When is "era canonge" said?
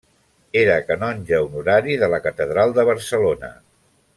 0.61-1.41